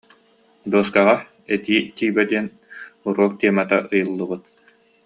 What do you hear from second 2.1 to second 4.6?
диэн уруок тиэмэтэ ыйыллыбыт